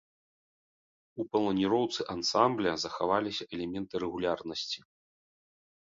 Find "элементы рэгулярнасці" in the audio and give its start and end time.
3.59-4.79